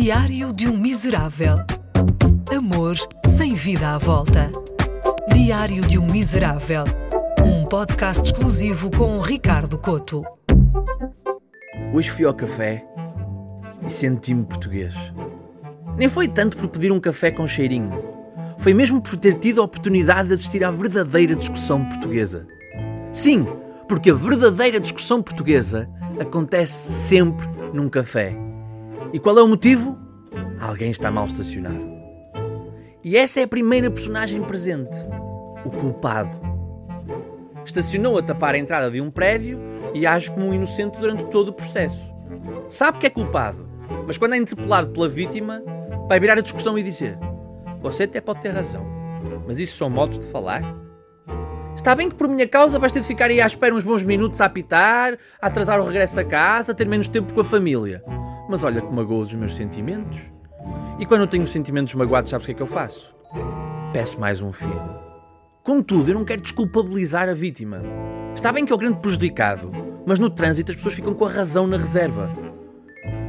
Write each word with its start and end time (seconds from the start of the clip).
Diário 0.00 0.52
de 0.52 0.68
um 0.68 0.76
Miserável. 0.76 1.56
Amor 2.56 2.96
sem 3.26 3.54
vida 3.54 3.96
à 3.96 3.98
volta. 3.98 4.48
Diário 5.34 5.84
de 5.84 5.98
um 5.98 6.06
Miserável. 6.06 6.84
Um 7.44 7.66
podcast 7.66 8.22
exclusivo 8.22 8.92
com 8.92 9.20
Ricardo 9.20 9.76
Coto. 9.76 10.22
Hoje 11.92 12.12
fui 12.12 12.24
ao 12.24 12.32
café 12.32 12.86
e 13.84 13.90
senti-me 13.90 14.46
português. 14.46 14.94
Nem 15.96 16.08
foi 16.08 16.28
tanto 16.28 16.56
por 16.56 16.68
pedir 16.68 16.92
um 16.92 17.00
café 17.00 17.32
com 17.32 17.48
cheirinho. 17.48 17.90
Foi 18.56 18.72
mesmo 18.72 19.02
por 19.02 19.18
ter 19.18 19.34
tido 19.34 19.60
a 19.60 19.64
oportunidade 19.64 20.28
de 20.28 20.34
assistir 20.34 20.62
à 20.62 20.70
verdadeira 20.70 21.34
discussão 21.34 21.84
portuguesa. 21.84 22.46
Sim, 23.12 23.44
porque 23.88 24.10
a 24.10 24.14
verdadeira 24.14 24.78
discussão 24.78 25.20
portuguesa 25.20 25.90
acontece 26.20 26.92
sempre 26.92 27.48
num 27.74 27.88
café. 27.88 28.47
E 29.12 29.18
qual 29.18 29.38
é 29.38 29.42
o 29.42 29.48
motivo? 29.48 29.98
Alguém 30.60 30.90
está 30.90 31.10
mal 31.10 31.26
estacionado. 31.26 31.88
E 33.02 33.16
essa 33.16 33.40
é 33.40 33.44
a 33.44 33.48
primeira 33.48 33.90
personagem 33.90 34.42
presente: 34.42 34.96
o 35.64 35.70
culpado. 35.70 36.36
Estacionou 37.64 38.18
a 38.18 38.22
tapar 38.22 38.54
a 38.54 38.58
entrada 38.58 38.90
de 38.90 39.00
um 39.00 39.10
prédio 39.10 39.58
e 39.94 40.06
age 40.06 40.30
como 40.30 40.46
um 40.46 40.54
inocente 40.54 40.98
durante 40.98 41.24
todo 41.26 41.48
o 41.48 41.52
processo. 41.52 42.12
Sabe 42.68 42.98
que 42.98 43.06
é 43.06 43.10
culpado, 43.10 43.68
mas 44.06 44.18
quando 44.18 44.34
é 44.34 44.36
interpelado 44.36 44.90
pela 44.90 45.08
vítima, 45.08 45.62
vai 46.08 46.18
virar 46.18 46.38
a 46.38 46.42
discussão 46.42 46.78
e 46.78 46.82
dizer: 46.82 47.18
Você 47.80 48.04
até 48.04 48.20
pode 48.20 48.40
ter 48.40 48.50
razão, 48.50 48.86
mas 49.46 49.58
isso 49.58 49.76
são 49.76 49.88
modos 49.88 50.18
de 50.18 50.26
falar? 50.26 50.62
Está 51.76 51.94
bem 51.94 52.08
que 52.08 52.16
por 52.16 52.28
minha 52.28 52.46
causa 52.46 52.78
vais 52.78 52.92
ter 52.92 53.00
de 53.00 53.06
ficar 53.06 53.30
aí 53.30 53.40
à 53.40 53.46
espera 53.46 53.74
uns 53.74 53.84
bons 53.84 54.02
minutos 54.02 54.40
a 54.40 54.46
apitar, 54.46 55.16
a 55.40 55.46
atrasar 55.46 55.80
o 55.80 55.84
regresso 55.84 56.18
a 56.18 56.24
casa, 56.24 56.72
a 56.72 56.74
ter 56.74 56.86
menos 56.86 57.08
tempo 57.08 57.32
com 57.32 57.40
a 57.40 57.44
família. 57.44 58.02
Mas 58.48 58.64
olha 58.64 58.80
que 58.80 58.92
magoa 58.92 59.20
os 59.20 59.34
meus 59.34 59.54
sentimentos. 59.54 60.20
E 60.98 61.06
quando 61.06 61.22
eu 61.22 61.26
tenho 61.26 61.46
sentimentos 61.46 61.94
magoados, 61.94 62.30
sabes 62.30 62.44
o 62.44 62.46
que 62.46 62.52
é 62.52 62.54
que 62.54 62.62
eu 62.62 62.66
faço? 62.66 63.14
Peço 63.92 64.18
mais 64.18 64.40
um 64.40 64.52
filho. 64.52 64.98
Contudo, 65.62 66.10
eu 66.10 66.14
não 66.14 66.24
quero 66.24 66.40
desculpabilizar 66.40 67.28
a 67.28 67.34
vítima. 67.34 67.82
Está 68.34 68.50
bem 68.50 68.64
que 68.64 68.72
é 68.72 68.74
o 68.74 68.78
grande 68.78 69.00
prejudicado, 69.00 69.70
mas 70.06 70.18
no 70.18 70.30
trânsito 70.30 70.72
as 70.72 70.76
pessoas 70.76 70.94
ficam 70.94 71.14
com 71.14 71.26
a 71.26 71.30
razão 71.30 71.66
na 71.66 71.76
reserva. 71.76 72.30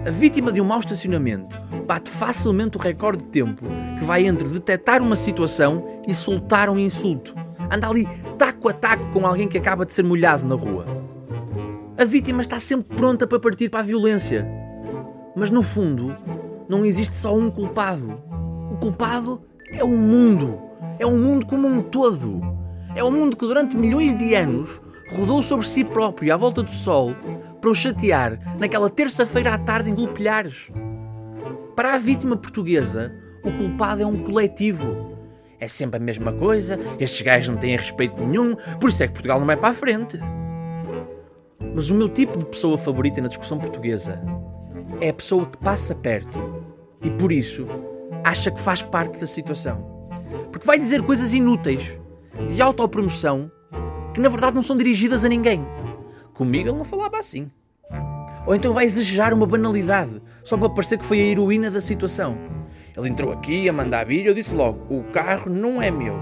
A 0.08 0.10
vítima 0.10 0.52
de 0.52 0.62
um 0.62 0.66
mau 0.66 0.80
estacionamento 0.80 1.60
bate 1.86 2.10
facilmente 2.10 2.78
o 2.78 2.80
recorde 2.80 3.24
de 3.24 3.30
tempo 3.30 3.66
que 3.98 4.06
vai 4.06 4.26
entre 4.26 4.48
detectar 4.48 5.02
uma 5.02 5.16
situação 5.16 6.02
e 6.08 6.14
soltar 6.14 6.70
um 6.70 6.80
insulto 6.80 7.36
anda 7.72 7.88
ali 7.88 8.08
taco 8.38 8.70
a 8.70 8.74
taco 8.74 9.06
com 9.12 9.26
alguém 9.26 9.48
que 9.48 9.58
acaba 9.58 9.86
de 9.86 9.94
ser 9.94 10.04
molhado 10.04 10.46
na 10.46 10.56
rua. 10.56 10.86
A 11.98 12.06
vítima 12.06 12.42
está 12.42 12.60
sempre 12.60 12.96
pronta 12.96 13.28
para 13.28 13.40
partir 13.40 13.70
para 13.70 13.82
a 13.82 13.84
violência. 13.84 14.59
Mas 15.40 15.50
no 15.50 15.62
fundo, 15.62 16.14
não 16.68 16.86
existe 16.86 17.16
só 17.16 17.34
um 17.34 17.50
culpado. 17.50 18.22
O 18.74 18.76
culpado 18.76 19.42
é 19.72 19.82
o 19.82 19.88
mundo. 19.88 20.60
É 21.00 21.06
o 21.06 21.18
mundo 21.18 21.46
como 21.46 21.66
um 21.66 21.82
todo. 21.82 22.42
É 22.94 23.02
o 23.02 23.10
mundo 23.10 23.38
que 23.38 23.48
durante 23.48 23.78
milhões 23.78 24.14
de 24.18 24.36
anos 24.36 24.82
rodou 25.14 25.42
sobre 25.42 25.66
si 25.66 25.86
próprio 25.86 26.34
à 26.34 26.38
volta 26.38 26.62
do 26.62 26.72
sol 26.72 27.16
para 27.62 27.70
o 27.70 27.74
chatear 27.74 28.38
naquela 28.60 28.90
terça-feira 28.90 29.54
à 29.54 29.58
tarde 29.58 29.90
em 29.90 29.96
Golpilhares. 29.96 30.70
Para 31.74 31.94
a 31.94 31.98
vítima 31.98 32.36
portuguesa, 32.36 33.16
o 33.42 33.50
culpado 33.54 34.04
é 34.04 34.06
um 34.06 34.22
coletivo 34.22 35.18
é 35.62 35.68
sempre 35.68 35.98
a 35.98 36.04
mesma 36.04 36.32
coisa, 36.32 36.80
estes 37.00 37.22
gajos 37.22 37.50
não 37.50 37.58
têm 37.58 37.76
respeito 37.76 38.26
nenhum, 38.26 38.56
por 38.80 38.90
isso 38.90 39.04
é 39.04 39.08
que 39.08 39.14
Portugal 39.14 39.40
não 39.40 39.46
vai 39.46 39.58
para 39.58 39.70
a 39.70 39.74
frente. 39.74 40.18
Mas 41.76 41.90
o 41.90 41.96
meu 41.96 42.08
tipo 42.08 42.38
de 42.38 42.46
pessoa 42.46 42.78
favorita 42.78 43.22
na 43.22 43.28
discussão 43.28 43.60
portuguesa 43.60 44.22
é 45.02 45.10
a 45.10 45.14
pessoa 45.14 45.46
que 45.46 45.58
passa 45.58 45.96
perto 45.96 46.64
e 47.02 47.10
por 47.12 47.32
isso 47.32 47.66
acha 48.24 48.52
que 48.52 48.60
faz 48.60 48.82
parte 48.82 49.20
da 49.20 49.28
situação. 49.28 49.84
Porque 50.52 50.68
vai 50.68 50.78
dizer 50.78 51.04
coisas 51.04 51.34
inúteis, 51.34 51.98
de 52.54 52.62
autopromoção, 52.62 53.52
que 54.14 54.22
na 54.22 54.30
verdade 54.30 54.56
não 54.56 54.64
são 54.64 54.76
dirigidas 54.76 55.24
a 55.24 55.30
ninguém. 55.30 55.66
Comigo 56.34 56.70
ele 56.70 56.78
não 56.78 56.86
falava 56.86 57.18
assim. 57.18 57.50
Ou 58.46 58.56
então 58.56 58.74
vai 58.74 58.86
exagerar 58.86 59.34
uma 59.34 59.46
banalidade, 59.46 60.22
só 60.44 60.58
para 60.58 60.70
parecer 60.70 60.98
que 60.98 61.06
foi 61.06 61.20
a 61.20 61.24
heroína 61.24 61.70
da 61.70 61.82
situação. 61.82 62.38
Ele 62.98 63.10
entrou 63.10 63.32
aqui 63.32 63.70
a 63.70 63.74
mandar 63.74 64.06
vir 64.06 64.24
e 64.24 64.28
eu 64.28 64.34
disse 64.34 64.54
logo: 64.54 64.94
o 64.94 65.04
carro 65.12 65.50
não 65.50 65.82
é 65.82 65.92
meu. 65.92 66.16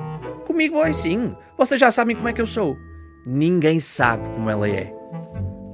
Comigo 0.45 0.83
é 0.83 0.91
sim. 0.91 1.33
Vocês 1.57 1.79
já 1.79 1.91
sabem 1.91 2.15
como 2.15 2.27
é 2.27 2.33
que 2.33 2.41
eu 2.41 2.45
sou. 2.45 2.77
Ninguém 3.25 3.79
sabe 3.79 4.27
como 4.29 4.49
ela 4.49 4.69
é. 4.69 4.93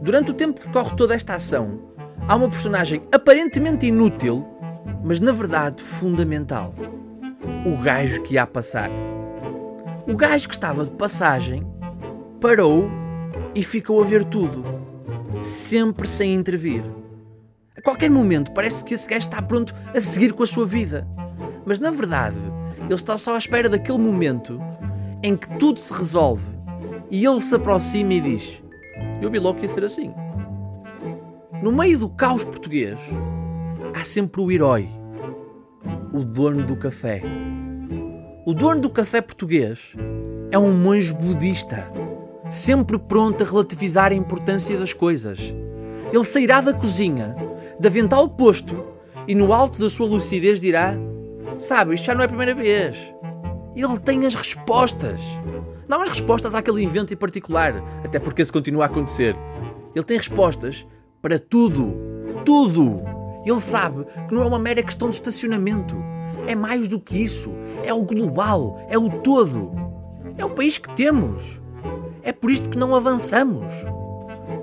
Durante 0.02 0.32
o 0.32 0.34
tempo 0.34 0.60
que 0.60 0.68
decorre 0.68 0.96
toda 0.96 1.16
esta 1.16 1.36
ação, 1.36 1.80
há 2.28 2.36
uma 2.36 2.50
personagem 2.50 3.02
aparentemente 3.12 3.88
inútil, 3.88 4.46
mas 5.04 5.20
na 5.20 5.32
verdade 5.32 5.82
fundamental. 5.82 6.74
O 7.66 7.82
gajo 7.82 8.22
que 8.24 8.36
ia 8.36 8.48
passar. 8.48 8.90
O 10.08 10.16
gajo 10.16 10.48
que 10.48 10.56
estava 10.56 10.84
de 10.84 10.92
passagem 10.92 11.66
parou 12.40 12.90
e 13.56 13.64
ficou 13.64 14.02
a 14.02 14.06
ver 14.06 14.24
tudo, 14.26 14.64
sempre 15.42 16.08
sem 16.08 16.34
intervir. 16.34 16.84
A 17.78 17.82
qualquer 17.82 18.10
momento 18.10 18.52
parece 18.52 18.84
que 18.84 18.94
esse 18.94 19.08
gajo 19.08 19.28
está 19.28 19.42
pronto 19.42 19.74
a 19.94 20.00
seguir 20.00 20.34
com 20.34 20.44
a 20.44 20.48
sua 20.48 20.66
vida. 20.66 21.08
Mas 21.66 21.80
na 21.80 21.90
verdade, 21.90 22.38
ele 22.82 22.94
está 22.94 23.18
só 23.18 23.36
à 23.36 23.38
espera 23.38 23.70
daquele 23.70 23.98
momento 23.98 24.60
em 25.22 25.36
que 25.36 25.50
tudo 25.58 25.80
se 25.80 25.94
resolve 25.94 26.46
e 27.10 27.26
ele 27.26 27.42
se 27.42 27.56
aproxima 27.56 28.14
e 28.14 28.22
diz: 28.22 28.64
Eu 29.22 29.30
vi 29.30 29.40
logo 29.40 29.58
que 29.60 29.66
ia 29.66 29.70
ser 29.70 29.84
assim. 29.84 30.14
No 31.64 31.72
meio 31.72 31.98
do 31.98 32.10
caos 32.10 32.44
português, 32.44 33.00
há 33.94 34.04
sempre 34.04 34.42
o 34.42 34.52
herói, 34.52 34.90
o 36.12 36.20
dono 36.20 36.66
do 36.66 36.76
café. 36.76 37.22
O 38.46 38.54
dono 38.54 38.82
do 38.82 38.90
café 38.90 39.22
português 39.22 39.96
é 40.52 40.60
um 40.60 40.74
monge 40.74 41.14
budista, 41.14 41.90
sempre 42.52 43.00
pronto 43.00 43.46
a 43.46 43.48
relativizar 43.48 44.12
a 44.12 44.14
importância 44.14 44.78
das 44.78 44.94
coisas. 44.94 45.40
Ele 46.12 46.24
sairá 46.26 46.60
da 46.60 46.74
cozinha 46.74 47.34
de 47.80 47.88
avental 47.88 48.28
posto 48.28 48.86
e 49.26 49.34
no 49.34 49.54
alto 49.54 49.80
da 49.80 49.90
sua 49.90 50.08
lucidez 50.08 50.60
dirá: 50.60 50.94
Sabe, 51.58 51.96
isto 51.96 52.04
já 52.04 52.14
não 52.14 52.24
é 52.24 52.26
a 52.26 52.28
primeira 52.28 52.54
vez. 52.54 52.98
Ele 53.74 54.00
tem 54.00 54.26
as 54.26 54.36
respostas. 54.36 55.22
Não 55.88 56.02
as 56.02 56.10
respostas 56.10 56.54
àquele 56.54 56.84
evento 56.84 57.14
em 57.14 57.18
particular, 57.18 57.82
até 58.04 58.20
porque 58.20 58.42
isso 58.42 58.52
continua 58.52 58.84
a 58.84 58.88
acontecer. 58.88 59.34
Ele 59.96 60.04
tem 60.04 60.18
respostas 60.18 60.86
para 61.24 61.40
tudo. 61.40 61.96
Tudo. 62.46 63.02
Ele 63.46 63.60
sabe 63.62 64.06
que 64.28 64.36
não 64.36 64.44
é 64.44 64.46
uma 64.46 64.60
mera 64.60 64.84
questão 64.84 65.10
de 65.10 65.16
estacionamento. 65.16 65.96
É 66.46 66.54
mais 66.54 66.90
do 66.90 67.00
que 67.00 67.18
isso. 67.18 67.50
É 67.84 67.94
o 67.94 68.04
global. 68.04 68.86
É 68.90 68.98
o 68.98 69.10
todo. 69.10 69.72
É 70.38 70.44
o 70.44 70.50
país 70.50 70.78
que 70.78 70.94
temos. 70.96 71.62
É 72.22 72.34
por 72.34 72.52
isto 72.52 72.70
que 72.70 72.78
não 72.78 72.94
avançamos. 72.94 73.72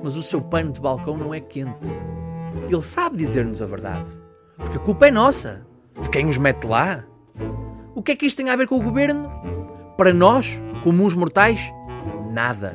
Mas 0.02 0.16
o 0.16 0.22
seu 0.22 0.42
pano 0.42 0.70
de 0.70 0.80
balcão 0.80 1.16
não 1.16 1.32
é 1.32 1.40
quente. 1.40 1.88
Ele 2.68 2.82
sabe 2.82 3.16
dizer-nos 3.16 3.62
a 3.62 3.66
verdade. 3.66 4.10
Porque 4.58 4.76
a 4.76 4.80
culpa 4.80 5.08
é 5.08 5.10
nossa. 5.10 5.66
De 6.02 6.10
quem 6.10 6.26
os 6.26 6.36
mete 6.36 6.66
lá. 6.66 7.04
O 7.94 8.02
que 8.02 8.12
é 8.12 8.16
que 8.16 8.26
isto 8.26 8.36
tem 8.36 8.50
a 8.50 8.56
ver 8.56 8.68
com 8.68 8.76
o 8.76 8.82
governo? 8.82 9.30
Para 9.96 10.12
nós, 10.12 10.60
comuns 10.84 11.14
mortais, 11.14 11.72
nada. 12.30 12.74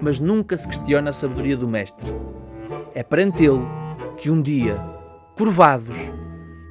Mas 0.00 0.18
nunca 0.18 0.56
se 0.56 0.66
questiona 0.66 1.10
a 1.10 1.12
sabedoria 1.12 1.56
do 1.56 1.68
Mestre. 1.68 2.10
É 2.94 3.02
perante 3.02 3.44
ele 3.44 3.64
que 4.16 4.30
um 4.30 4.42
dia, 4.42 4.76
curvados, 5.36 5.96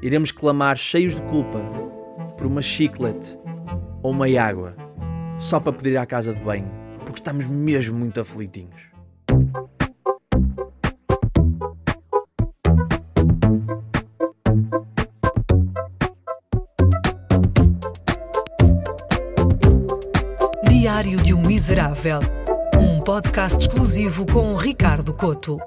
iremos 0.02 0.32
clamar 0.32 0.78
cheios 0.78 1.16
de 1.16 1.22
culpa 1.24 1.60
por 2.38 2.46
uma 2.46 2.62
chiclete 2.62 3.40
ou 4.04 4.12
uma 4.12 4.28
água, 4.40 4.76
só 5.40 5.60
para 5.60 5.74
pedir 5.74 5.98
à 5.98 6.06
casa 6.06 6.34
de 6.34 6.42
banho, 6.42 6.70
porque 7.00 7.20
estamos 7.20 7.46
mesmo 7.46 7.98
muito 7.98 8.20
aflitinhos. 8.20 8.88
Diário 20.70 21.22
de 21.22 21.34
um 21.34 21.42
Miserável. 21.42 22.20
Um 22.80 23.02
podcast 23.02 23.58
exclusivo 23.58 24.26
com 24.26 24.56
Ricardo 24.56 25.14
Coto. 25.14 25.58